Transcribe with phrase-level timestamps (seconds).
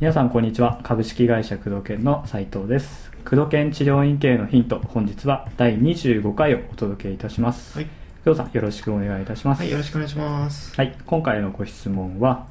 [0.00, 0.78] 皆さんこんにちは。
[0.84, 3.10] 株式会社工藤研の斉藤です。
[3.24, 7.86] 工藤研治療院経営のヒント本日は第25回をお届けいたします、はい、
[8.24, 9.58] 工藤さんよろしくお願いいたします。
[9.58, 10.72] はい、よろしくお願いします。
[10.76, 12.46] はい、今回のご質問は、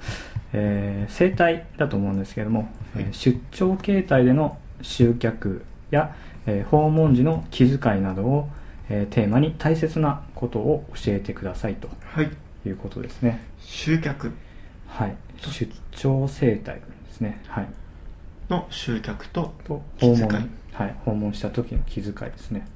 [0.52, 2.68] えー生態だと思うんですけれども、
[2.98, 6.14] えー出張形態での集客や、
[6.48, 8.50] えー訪問時の気遣いなどを、
[8.89, 11.89] えーテーマに大切なことを教えてくださいと。
[12.05, 12.32] はい、
[12.65, 13.41] いうことですね。
[13.59, 14.32] 集客。
[14.87, 15.15] はい。
[15.41, 17.42] 出張生態ですね。
[17.47, 17.68] はい。
[18.50, 19.54] の集客と、
[20.00, 20.50] 訪問。
[20.73, 20.95] はい。
[21.04, 22.68] 訪問した時の気遣いですね。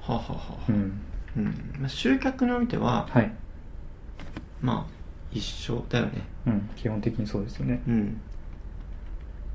[0.00, 0.64] はあ、はあはあ。
[0.68, 1.00] うん。
[1.36, 1.74] うん。
[1.78, 3.32] まあ、集客においては、はい。
[4.62, 4.92] まあ、
[5.32, 6.22] 一緒だよね。
[6.46, 6.70] うん。
[6.76, 7.82] 基本的にそうですよね。
[7.86, 8.20] うん。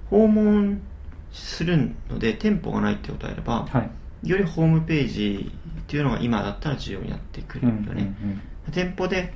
[0.10, 0.82] 訪問
[1.32, 3.90] するので、店舗がないってことであれば、はい
[4.24, 5.52] よりホームページ
[5.82, 8.14] っていうのが今だったら重要になってくるよね。
[8.72, 9.34] 店舗で、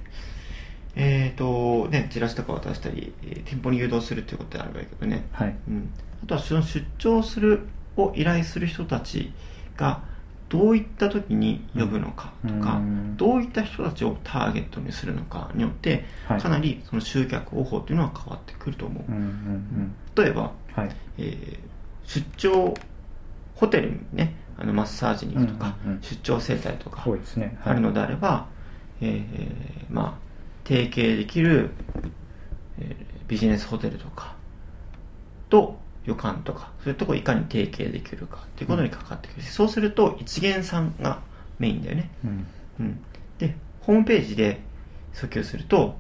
[0.96, 5.26] えっ、と、ね、チラシとか渡したり、えー店舗に誘導するっていうことであればいいけどね。
[5.32, 5.55] はい。
[5.68, 5.90] うん、
[6.24, 9.34] あとはその出張するを依頼する人たち
[9.76, 10.04] が
[10.49, 13.18] どういった時に呼ぶのかとか、うん。
[13.18, 16.41] どういった人たちをターゲットにするのかによって、はい。
[16.41, 20.96] かなりその集客方法というのは変わってくると思う、うんうん例えば、うんはい。
[21.18, 21.74] えー
[22.05, 22.74] 出張
[23.55, 26.01] ホテルにねあのマッサージに行くとか、うんうんうん。
[26.04, 27.05] 出張整体とか
[27.63, 28.48] あるのであれば、
[29.01, 30.23] えーまあ
[30.68, 31.71] 提携できる、
[32.79, 34.35] えービジネスホテルとか
[35.49, 41.21] と旅館とかそういうとこいかに提携できるかっていうことにかかってくるし、そうすると一元さんが
[41.57, 42.48] メインだよね、うん。
[42.82, 43.04] うん、
[43.40, 44.62] でホームページで
[45.13, 45.95] 訴求すると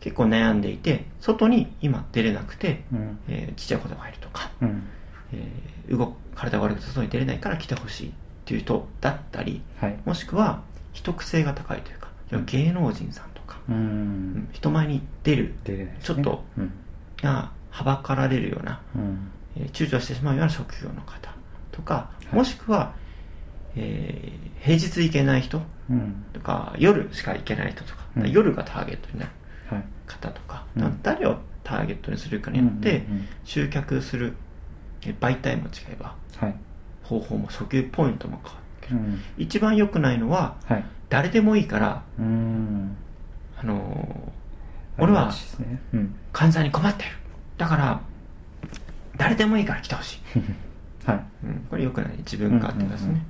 [0.00, 3.18] 結構悩んでいて外に今出れなくて、うん。
[3.28, 4.82] えーちっちゃい子供がいるとか、うん。
[5.32, 8.12] えー動く体が悪くて外に出れないから来てほしいっ
[8.44, 9.96] ていう人だったりはい。
[10.04, 12.08] もしくは秘匿性が高いというか
[12.46, 16.14] 芸能人さんとか、ううんん人前に出る出れないですね。
[16.14, 16.72] ちょっとうん。
[17.22, 19.30] がはばかられるような、うん。
[19.56, 21.32] えー躊躇してしまうような職業の方
[21.70, 22.34] とか、い。
[22.34, 22.94] もしくは、
[23.76, 26.24] えー平日行けない人うん。
[26.32, 28.30] とか夜しか行けない人とか、うん。
[28.30, 29.30] 夜がターゲットになる
[29.70, 29.84] はい。
[30.06, 30.98] 方とか、うん。
[31.02, 33.06] 誰をターゲットにするかによって、
[33.44, 34.34] 集客するえー
[35.12, 36.54] 媒体も違えばはい。
[37.02, 39.20] 方法も訴求ポイントも変わってくる、うん。
[39.36, 40.84] 一番良くないのははい。
[41.10, 42.96] 誰でもいいから、うん。
[43.56, 44.44] あのー
[44.96, 45.32] 俺は
[46.32, 47.10] 患者に困ってる。
[47.58, 48.00] だから
[49.16, 50.20] 誰でもいいから来てほしい、
[51.04, 51.24] はい。
[51.44, 53.24] うん、これ良くない自分勝手ですね、うんうんうん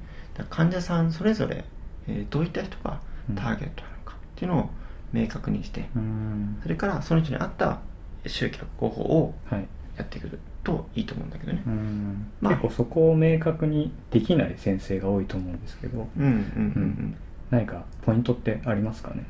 [0.51, 1.65] 患者さんそれぞれ、
[2.09, 2.99] えーどういった人が
[3.37, 4.71] ターゲットなのかっていうのを
[5.12, 6.59] 明確にして、うん。
[6.61, 7.79] それからその人に合った
[8.27, 11.62] 集客方法をはいやってくるといいと思うんだけどね。
[11.66, 12.26] うん。
[12.41, 12.54] まあ。
[12.54, 16.08] 結構そこを明確にできない先生が多いと思うんですけど。
[16.16, 17.16] うんうんうんうん。
[17.50, 19.25] 何かポイントってありますかね？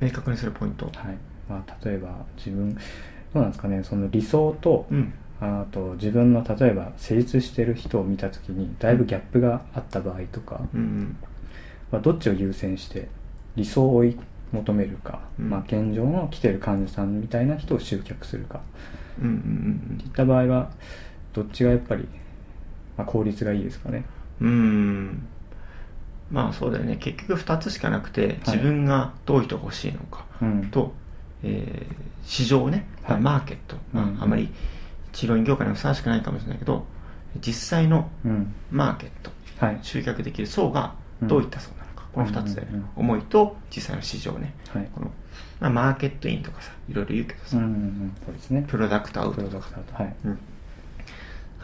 [0.00, 0.86] 明確にするポイント。
[0.86, 0.94] はい。
[1.48, 2.80] まあ例えば自分ど
[3.34, 3.82] うなんですかね？
[3.82, 5.12] その理想とうん。
[5.38, 11.16] あと自分の例えば成立してる人を見た時にだいぶギャップがあった場合とか、うんうん。
[11.92, 13.08] まあ、どっちを優先して
[13.54, 14.18] 理想を追い
[14.52, 15.50] 求めるか、うん。
[15.50, 18.62] まあ、現状の来てる患者さんみたいな人を集客するか
[19.20, 20.70] うんうんいった場合は
[21.32, 22.06] どっちがやっぱり、
[22.96, 24.04] まあ、効率がいいですかね。
[24.40, 25.26] うんうん。
[26.30, 26.96] まあそうだよね。
[26.96, 30.66] 結局2つしかなくて自分がどういう人が欲しいのかうん。
[30.70, 30.92] と、
[31.42, 31.94] えー
[32.28, 33.20] 市場ね、はい。
[33.20, 34.52] マーケット、まあうんあまり
[35.12, 36.84] 治療院業界にふさわしくないかもしれないけど
[37.40, 38.52] 実際のうん。
[38.72, 39.30] マーケット
[39.64, 39.78] はい。
[39.82, 41.70] 集客できる層がどういった層
[42.16, 42.88] この2つで、うんうんうん。
[42.96, 44.88] 思いと実際の市場ねはい。
[44.94, 45.10] この、
[45.60, 48.16] まあ、マーケットインとかさいろいろ言うけどさ、うんうんうん。
[48.24, 48.64] そうですね。
[48.66, 50.36] プロダクトアウトとかはい、うん。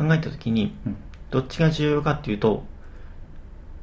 [0.09, 0.97] 考えた時にうん。
[1.31, 2.65] どっちが重要かっていうと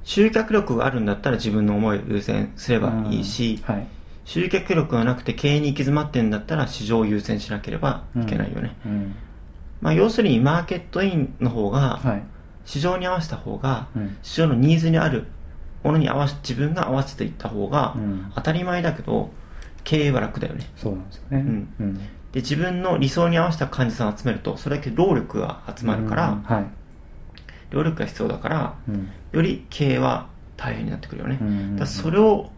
[0.04, 3.88] 集客力があるんだったら自分の思いを優先すればいいし、はい。
[4.26, 9.16] 集客力がなくて経営に行き詰まってんだったら市場を優先しなければいけないよね、うん。
[9.82, 12.24] まあ、要するにマーケットインの方がはい。
[12.66, 14.18] 市場に合わせた方がうん。
[14.22, 15.26] 市場のニーズにある
[15.84, 18.32] ものに合わせ自分が合わせていった方がうん。
[18.36, 19.30] 当たり前だけど
[19.84, 20.70] 経営は楽だよね。
[20.76, 21.38] そうなんですよね。
[21.38, 21.74] うん。
[21.80, 21.98] うん。
[21.98, 26.42] で自分の理想に合わせた患者さんを集めるとそれだけ労力が集まるから、うん。
[26.44, 26.66] はい。
[27.72, 29.10] 労力が必要だからうん。
[29.32, 30.28] より経営は
[30.58, 32.52] 大変になってくるよね、うんだそれを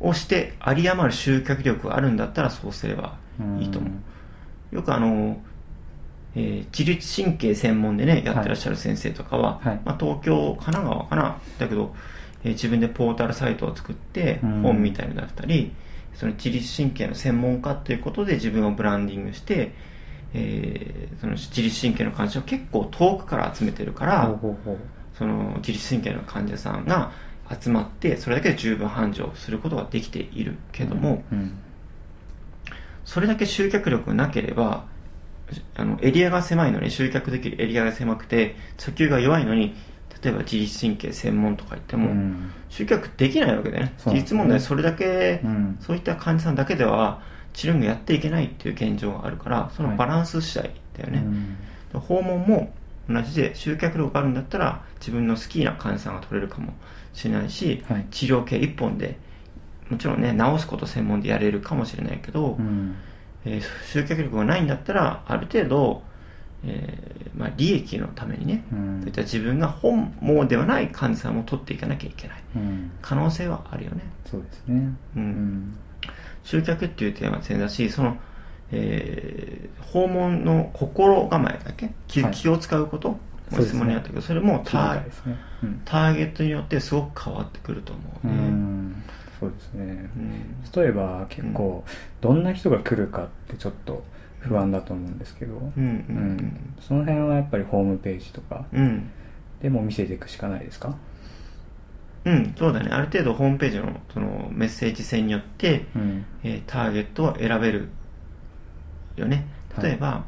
[0.00, 3.18] をして有り余る集客力があるんだったらそうすれば
[3.60, 3.90] いいと思
[4.72, 5.42] う、よくあの、
[6.36, 9.80] えー自律神経専門でねやってらっしゃる先生とかは、はい。
[9.84, 11.38] まあ、東京神奈川かな。
[11.58, 11.94] だけど、
[12.44, 14.62] えー自分でポータルサイトを作ってうん。
[14.62, 15.72] 本みたいになったり、
[16.14, 19.72] その自律神経の専門家ということで自分をブランディングして、
[20.34, 24.38] えーその自律神経の患者を結構遠くから集めてるから、
[25.16, 27.12] その自律神経の患者さんが
[27.60, 31.58] 集まってそれだけで十分繁盛することができているけども、うん。
[33.04, 34.84] それだけ集客力がなければ
[35.74, 39.74] あのエリアが狭いのに集客できるエリアが狭くて訴求が弱いのに
[40.22, 42.50] 例えば自律神経専門とか言っても、うん。
[42.68, 44.14] 集客できないわけですね。
[44.14, 45.78] 実問題それだけ、うん。
[45.80, 47.22] そういった患者さんだけでは
[47.52, 51.24] 治療がやっていけないっていう現状があるからそのバランス次第だよね、
[51.94, 52.00] うん。
[52.00, 52.72] 訪問も
[53.08, 56.72] 同じで集客力があるんだったら自分の好きな患者さんが取れるかも
[57.14, 58.06] しれないし、はい。
[58.10, 59.18] 治療系一本で
[59.88, 62.96] もちろんね治すこと専門でやれるかもしれないけど、うん。
[63.44, 66.02] えー集客力がないんだったらある程度、
[66.64, 69.00] えーまあ、利益のためにね、うん。
[69.00, 72.42] そういった自分が本望ではない患者さんを取っていかなきゃいけない。
[72.56, 72.90] うん。
[73.00, 74.02] 可能性はあるよね。
[74.26, 74.92] そうですね。
[75.16, 75.22] うん。
[75.22, 75.78] うん
[76.44, 78.16] 集客っていうテーマは全だしその、
[78.72, 82.32] えー訪問の心構えだっけ気,、はい。
[82.34, 83.16] 気を使うこと
[83.52, 85.06] 質問にあったけどそれも気ターね。
[85.62, 85.80] うん。
[85.84, 89.02] ターゲットによってすごく変わってくると思ううね、ん。
[89.40, 90.10] そうですね。
[90.16, 90.82] うん。
[90.82, 91.84] 例えば結構
[92.20, 94.04] どんな人が来るかってちょっと
[94.48, 98.64] 不安だと思うんですけど、うんうんその辺はやっぱりホームページとか。
[99.60, 100.96] でも見せていくしかないですか？
[102.24, 102.90] うん、そうだね。
[102.90, 106.24] ある程度ホームページのそのメッセージ性によって、うん。
[106.44, 107.88] えーターゲットを選べる
[109.16, 109.46] よね。
[109.82, 110.24] 例えば、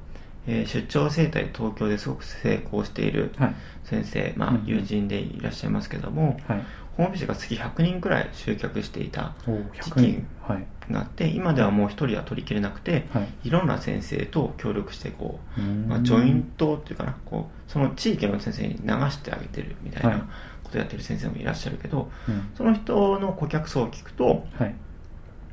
[0.47, 3.55] えー出張整体東京ですごく成功しているはい。
[3.85, 4.65] 先生、まあうん。
[4.67, 6.63] 友人でいらっしゃいますけども、はい
[7.01, 10.15] ホームページが月100人くらい集客していたお時100人。
[10.15, 10.67] 期はい。
[10.93, 13.49] があって今ではもう1人は取りきれなくて、はい。
[13.49, 20.19] いろんな先生と協力してこう、まあ、ジョイントっていうかなこうその地域の先生に流してあげてるみたいはい。
[20.19, 20.29] な
[20.65, 22.51] ことやってる先生もいらっしゃるけど、うん。
[22.55, 24.75] その人の顧客層を聞くとはい。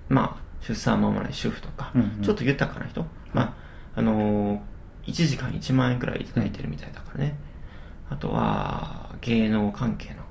[0.09, 2.21] まあ出産間もない主婦とか、うんうん。
[2.23, 3.41] ちょっと豊かな人、ま
[3.95, 4.59] ああのー、
[5.05, 7.37] 1時間1万円くらいいただいてるみたいだからね、
[8.09, 10.23] あとは芸能関係の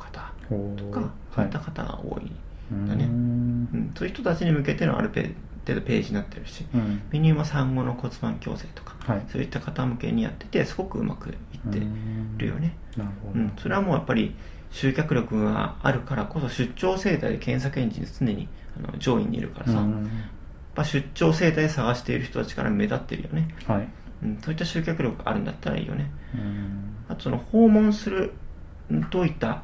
[0.49, 2.31] とか、そういった方が多い、
[2.89, 3.05] だね。
[3.05, 5.23] うん、そういう人たちに向けてのある程
[5.67, 7.03] 度ページになってるし、うん。
[7.11, 9.23] メニューは産後の骨盤矯正とか、はい。
[9.29, 11.81] そういった方向けにやっててすごくうまくいって
[12.39, 12.77] るよね、
[13.35, 14.35] うん、それはもうやっぱり
[14.71, 20.11] 集客力があるからこそ出張生態で検索エンジンで常にあの上位にいるからさ、やっうん
[20.75, 23.89] ぱ出張生態探している人たちから目立ってるよね、はい。
[24.23, 26.11] うん、そういった集客力があるんだったらいいよね。
[26.35, 26.97] うん。
[27.09, 28.33] あとその訪問する
[28.93, 29.63] んどういった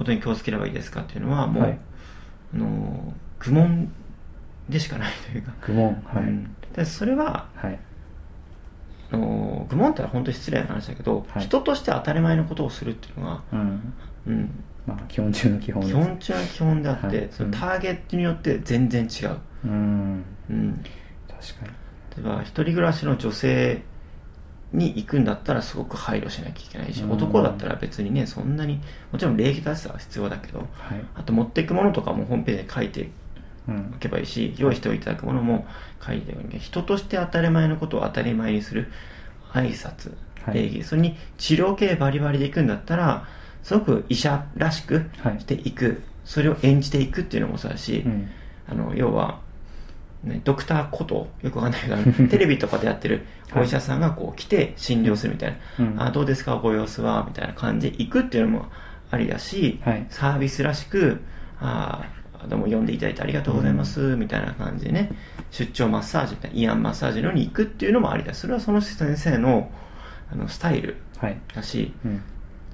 [0.00, 1.78] ことに気をつければいいですかっていうのはもう、はい
[2.52, 3.92] あの愚問
[4.68, 6.02] でしかないというか、愚問。
[6.06, 6.56] はい、うん。
[6.74, 7.78] でそれははい。
[9.12, 11.44] あの愚問ってのは本当に失礼な話だけど、はい。
[11.44, 13.94] 人として当たり前のことをするっていうのが、うん。
[14.26, 15.92] うん、まあ基本中の基本です。
[15.92, 17.28] 基本中の基本であって、はい。
[17.30, 20.24] そのターゲットによって全然違う、うん。
[20.48, 20.84] うん、
[21.28, 22.24] 確かに。
[22.24, 23.82] 例えば一人暮らしの女性
[24.72, 27.10] に行くんだったらすごく配慮しなきゃいけないし、うん。
[27.12, 28.80] 男だったら別にねそんなに
[29.10, 30.68] もちろん礼儀正しさは必要だけどはい。
[31.14, 33.10] あと持っていくものとかもホームページに書いて
[33.68, 33.92] うん。
[33.96, 35.66] おけばいいし用意しておいただくものも
[36.04, 38.92] 書いておいて人として当たり前のことを当たり前にする
[39.52, 40.14] 挨拶
[40.44, 40.54] はい。
[40.54, 43.26] 礼儀、それに治療系バリバリでいくんだったら
[43.62, 45.40] すごく医者らしくはい。
[45.40, 48.30] していく、それを演じていくっていうのもそうだし、うん。
[48.68, 49.34] あの要は、ね、
[50.44, 51.88] ドクターことよくわかんないけ
[52.22, 56.02] ど テレビとかでやってるお医者さんがこう来て診療するみたいな、うん。
[56.02, 56.56] あどうですか？
[56.56, 57.24] ご様子は？
[57.26, 58.66] みたいな感じで行くっていうのも
[59.10, 60.06] ありだし、はい。
[60.10, 61.20] サービスらしく
[61.60, 65.10] あーどうも呼んでいただいてありがとうございます、みたいな感じでね
[65.50, 68.32] 出張マッサージみたいなイアンマッサージのに行くっていうのもありだ。
[68.34, 69.70] それはその先生の
[70.32, 71.38] あのスタイルはい。
[71.54, 72.22] だしうん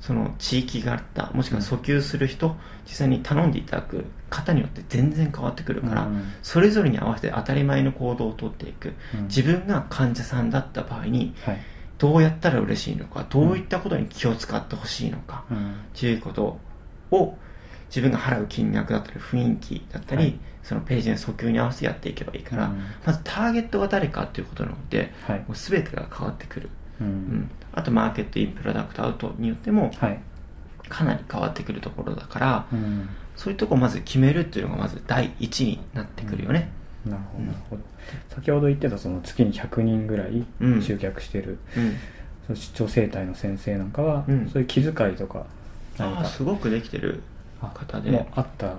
[0.01, 6.33] その地域があったもしくは訴求する人、実際に頼んでいただく方によって全然変わってくるから、うん。
[6.43, 9.25] それぞれに合わせて当たり前の行動をとっていく、うん。
[9.25, 11.59] 自分が患者さんだった場合にはい。
[11.99, 15.57] どうやったら嬉しいのかどういったことに気を使ってほしいのか、うん。
[15.57, 15.61] っ
[15.95, 16.61] ていうこと
[17.11, 17.39] を
[17.89, 20.39] 自分が払う金額だったり雰囲気だったり、はい。
[20.63, 22.85] そのページの訴求に合わせてやっていけばいいから、うん。
[23.05, 25.39] まずターゲットが誰かっていうことなので、はい。
[25.41, 26.69] もう全てが変わってくる、
[27.01, 27.11] ううん。
[27.11, 30.19] ん、あとマーケットインプロダクトアウトによってもはい。
[30.89, 33.09] かなり変わってくるところだから、うん。
[33.35, 36.71] そういうとこをまず決めるっていうのがまず第一になってくるよね、
[37.05, 37.47] なるほどうん。
[37.49, 37.83] なるほど。
[38.29, 40.83] 先ほど言ってたその月に100人ぐらいうん。
[40.83, 41.97] 集客してる、うん。
[42.47, 44.49] その出張整体の先生なんかは、うん。
[44.49, 45.45] そういう気遣いとか
[45.99, 46.25] 何か。
[46.25, 47.21] すごくできてる
[47.61, 48.11] あ方で。
[48.13, 48.75] もうあった例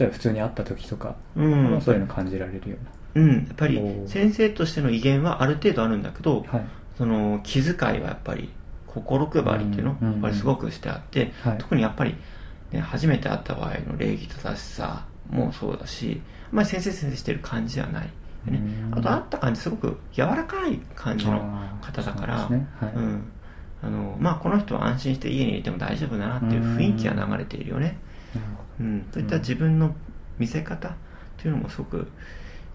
[0.00, 1.80] えば普通に会った時とか、うん。
[1.80, 2.76] そういうの感じられるよ
[3.14, 3.28] うん。
[3.32, 6.64] やっぱり先生としての威厳はある程度あるんだけど、うなはい
[6.96, 8.50] その気遣いはやっぱり
[8.86, 11.58] 心配りっていうの、うんやっぱりすごくしてあって、はい。
[11.58, 12.16] 特にやっぱり、
[12.72, 18.06] ね、初めて会った場合の礼儀正しさもそうだしあんまり先生先生してる感じではない、
[18.46, 18.60] ね。
[18.92, 18.98] うん。
[18.98, 21.40] あと会った感じすごく柔らかい感じの
[21.82, 22.48] 方だから
[24.36, 27.98] この人は安心して家にいても大丈夫だなっていう雰囲気が流れているよね、
[28.80, 29.94] うん、そういった自分の
[30.38, 30.92] 見せ方っ
[31.36, 32.08] ていうのもすごく、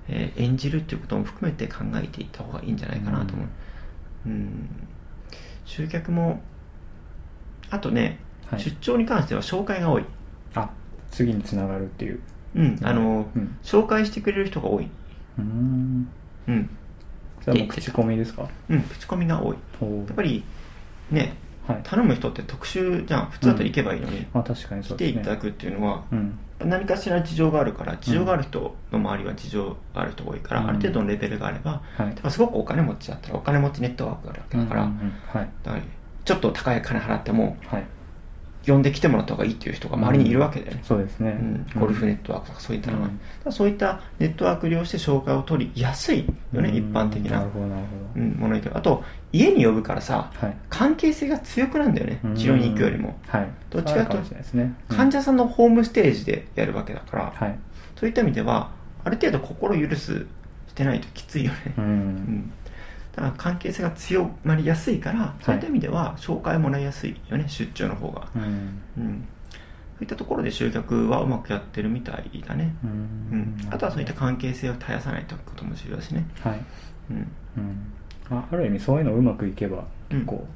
[0.07, 3.49] えー演じるっていうことも含めて考えていった方がいいんじゃないかなと思う、うん、
[5.65, 6.41] 集客も
[7.69, 8.59] あとね、はい。
[8.59, 10.05] 出張に関しては紹介が多い、
[10.55, 10.69] あ
[11.09, 12.19] 次につながるっていう。
[12.55, 13.57] うん、あの、うん。
[13.63, 14.89] 紹介してくれる人が多い、
[15.37, 16.09] うーん。
[16.47, 16.69] うん、
[17.41, 18.49] それはもう口コミですか？
[18.69, 19.57] うん、口コミが多い。
[19.81, 20.43] やっぱり
[21.09, 21.33] ねはい
[21.83, 23.25] 頼む人って特殊じゃん。
[23.27, 26.37] 普通だと行けばいいのに、あ確かに来ていただくっていうのはうん。
[26.59, 30.67] 何かしら事情があるから事情がある人の周りは事情がある人が多いから、うん。
[30.69, 32.07] ある程度のレベルがあれば、はい。
[32.07, 34.91] 例えばすごくお金持ちだったらお金持ちネットワークがあるわけだから,、
[35.63, 35.83] だから
[36.23, 37.83] ちょっと高い金払ってもはい
[38.65, 41.79] 呼んできてもらった方がいいっていう人が周りにいるわけだよね、そうですね、うん。
[41.79, 43.09] ゴルフネットワークとかそういったのが、
[43.45, 43.51] うん。
[43.51, 46.75] そういったネットワーク利用して紹介を取りやすいよね、うん。
[46.75, 47.41] 一般的な。
[47.41, 50.57] ものにあと家に呼ぶからさはい。
[50.69, 52.19] 関係性が強くなんだよね。
[52.35, 53.17] 治療に行くよりも。
[53.27, 53.47] はい。
[53.69, 54.75] どっちかというとね。
[54.89, 54.97] うん。
[54.97, 57.57] 患者さんのホームステージでやるわけだから、はい。
[57.95, 58.71] そういった意味では
[59.03, 60.25] ある程度心許す
[60.67, 62.53] してないときついよね、ううんん
[63.15, 68.43] だから関係性が強まりやすいからそういった意味では紹介もらいやすいよね出張の方が、うん。
[68.97, 73.39] うん、そういったところで集客はうまくやってるみたいだね、ううん。
[73.39, 76.61] ん、あとはそういった関係性を絶やさないということも重要だしね、はい。
[77.09, 77.93] うん、うん。
[78.29, 80.47] あある意味そういうのうまくいけば結構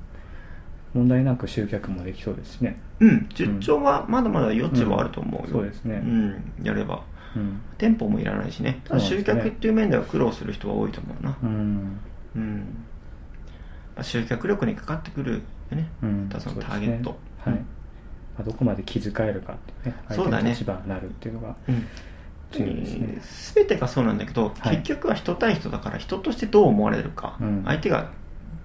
[0.93, 2.79] 問題なく集客もできそうですしね。
[3.01, 5.95] うん、出張はまだまだ余地はあると思うよ、うんそうですね。
[5.95, 7.03] うん、やれば。
[7.35, 7.59] うん。
[7.77, 8.81] 店舗もいらないしね。
[8.97, 11.37] 集客っていう面では苦労する人は多いと思うな。
[11.43, 11.99] うん
[12.35, 12.85] うん、
[13.95, 16.29] まあ、集客力にかかってくるよね、うん。
[16.39, 17.61] そのターゲット、はい、ま
[18.39, 20.53] あ、どこまで気遣えるかっていうねそうだね。
[20.53, 21.55] 相手の立場になるっていうのが
[22.51, 22.59] す
[22.97, 23.21] ね。
[23.53, 24.77] 全てがそうなんだけど、はい。
[24.77, 27.63] 結局は人対人だから人としてどう思われるか、うん。
[27.65, 28.11] 相手が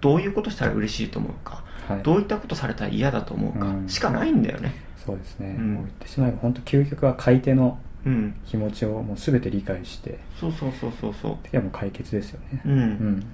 [0.01, 2.03] どういうことしたら嬉しいと思うか、はい。
[2.03, 3.89] どういったことされたら嫌だと思うか、うん。
[3.89, 4.75] しかないんだよね。
[5.05, 5.75] そうですね、うん。
[5.75, 8.35] もう言ってしまえば本当究極は買い手のうん。
[8.47, 11.33] 気持ちをもう全て理解してそうそうそうそうそう。
[11.33, 12.63] いやもう解決ですよね。
[12.65, 13.27] うん、うん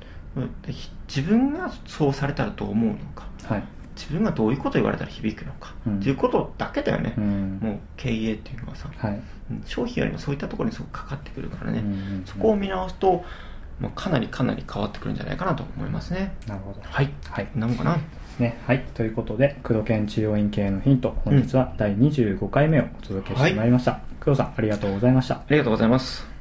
[1.09, 3.27] 自分がそうされたらどう思うのか。
[3.45, 3.65] はい。
[3.95, 5.97] 自分がどういうこと言われたら響くのか、うん。
[5.99, 7.59] っていうことだけだよね、うん。
[7.63, 9.21] もう経営っていうのはさ、はい。
[9.51, 9.63] うん。
[9.65, 13.25] 商品よりもそういったところにすごくかかってくるからね、うんうんうんそこを見直すと、
[13.81, 16.35] まあ、かなりかなり変わってくるんじゃないかなと思いますね。
[16.47, 16.81] なるほど。
[16.83, 17.11] はい。
[17.31, 17.49] はい。
[17.55, 17.99] なのかな？
[18.39, 18.85] ね、はい。
[18.93, 24.01] ということで、工藤研治療院系のヒント、本日は第25回目をお届けしてまいりました。
[24.21, 25.37] 工藤さん、ありがとうございました。
[25.37, 26.36] ありがとうございます